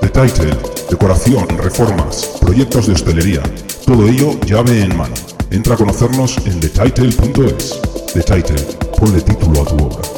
The 0.00 0.08
Title, 0.08 0.56
decoración, 0.90 1.48
reformas, 1.58 2.38
proyectos 2.40 2.86
de 2.86 2.92
hostelería, 2.92 3.42
todo 3.84 4.08
ello 4.08 4.38
llave 4.46 4.82
en 4.82 4.96
mano. 4.96 5.14
Entra 5.50 5.74
a 5.74 5.76
conocernos 5.76 6.38
en 6.46 6.60
thetitle.es. 6.60 7.80
The 8.14 8.22
Title, 8.22 8.62
ponle 8.98 9.20
título 9.20 9.62
a 9.62 9.64
tu 9.64 9.76
obra. 9.76 10.17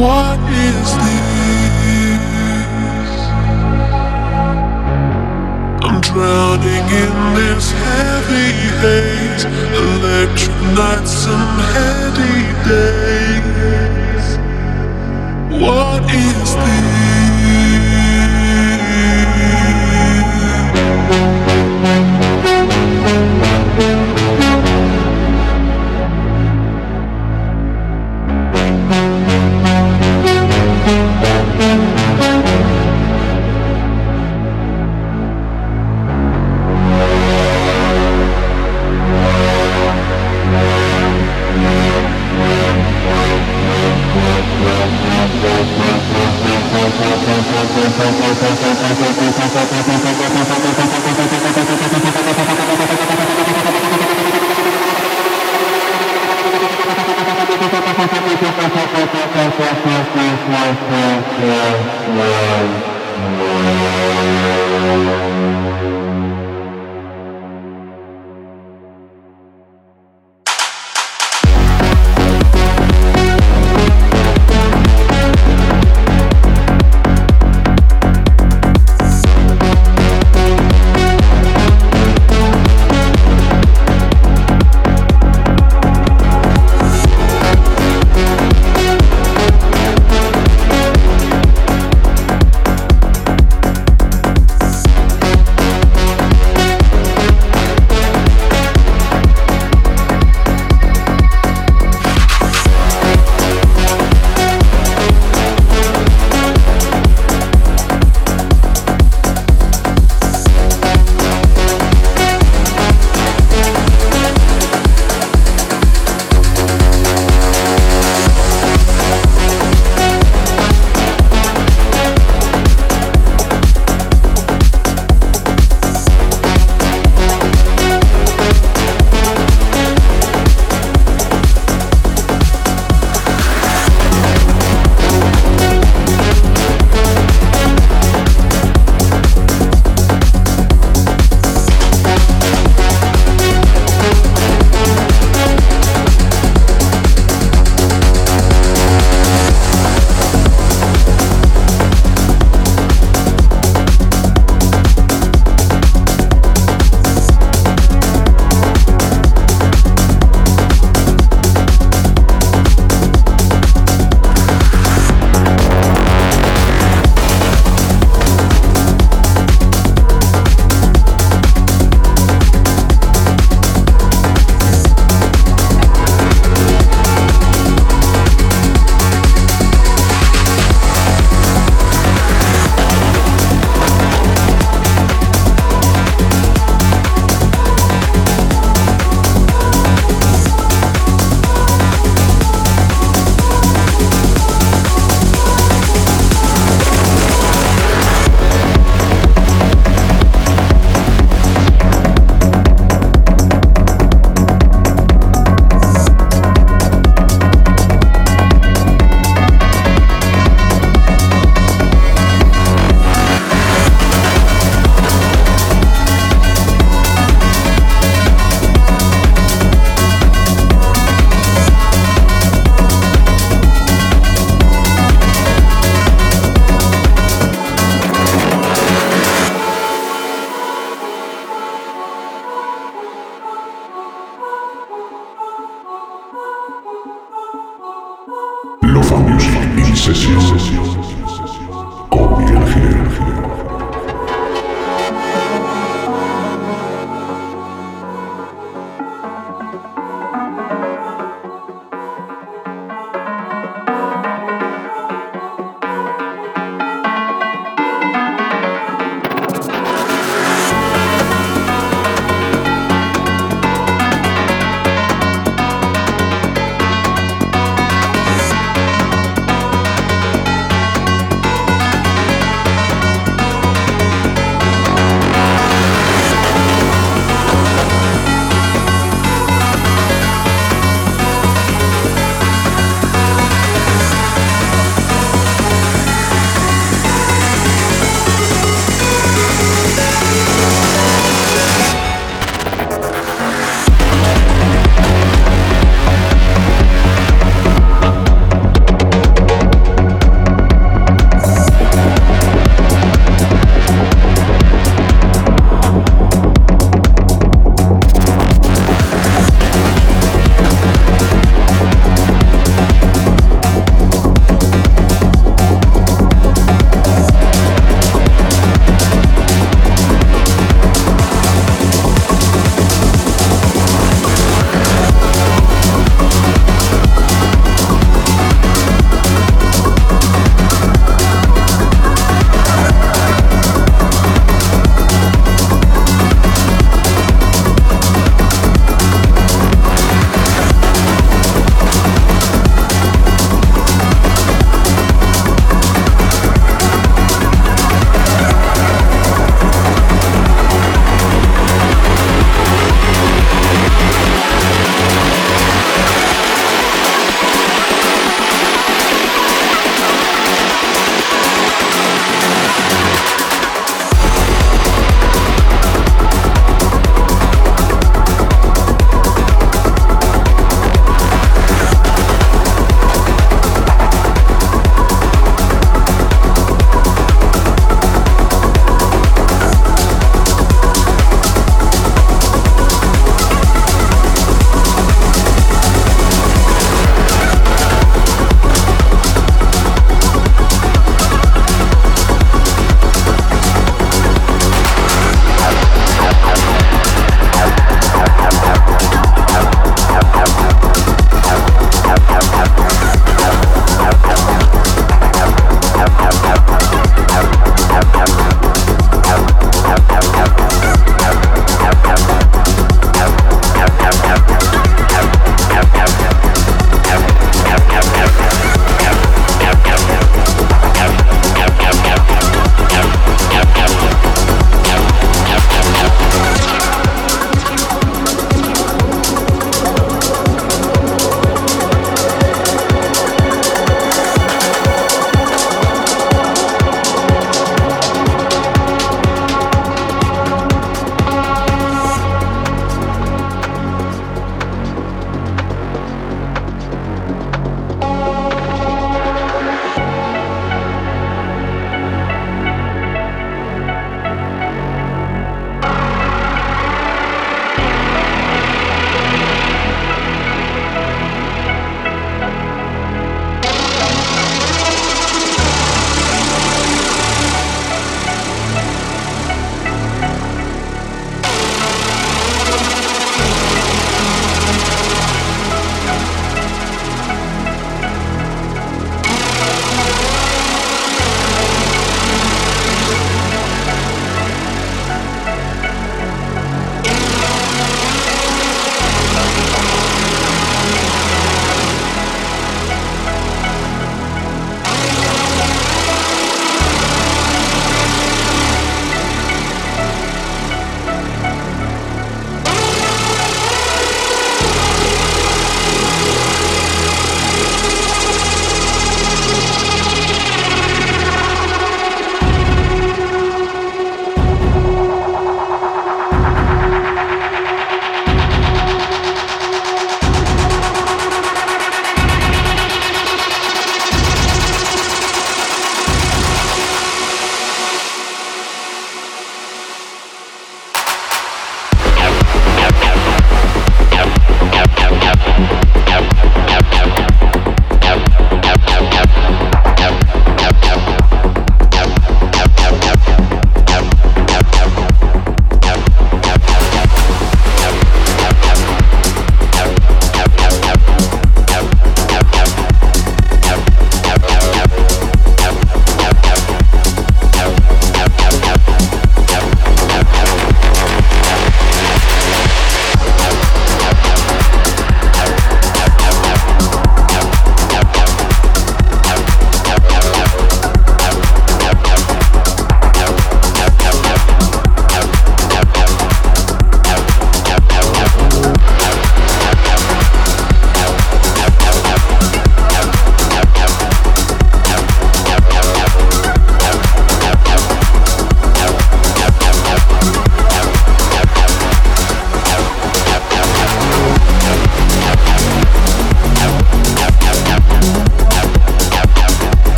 What 0.00 0.40
is 0.48 0.88
this? 1.04 1.40
I'm 5.84 6.00
drowning 6.00 6.86
in 7.04 7.14
this 7.34 7.70
heavy 7.70 8.50
haze. 8.80 9.44
Electric 9.44 10.56
nights 10.74 11.26
and 11.28 11.60
heady 11.74 12.38
days. 12.70 14.26
What 15.60 16.02
is 16.04 16.54
this? 16.54 16.89